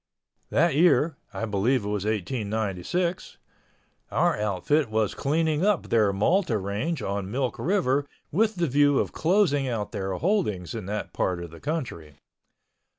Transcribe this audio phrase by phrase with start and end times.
[0.49, 7.59] That year—I believe it was 1896—our outfit was cleaning up their Malta Range on Milk
[7.59, 12.15] River with the view of closing out their holdings in that part of the country.